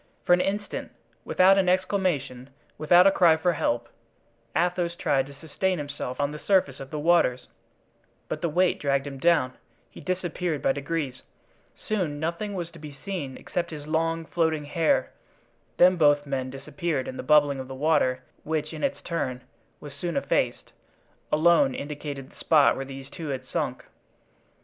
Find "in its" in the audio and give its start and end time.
18.73-19.01